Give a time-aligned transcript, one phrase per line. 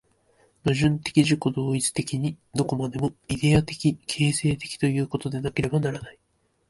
[0.65, 6.17] 矛盾的自己同一的に、どこまでもイデヤ的形成的ということでなければならない。